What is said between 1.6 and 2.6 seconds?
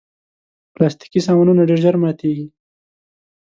ډېر ژر ماتیږي.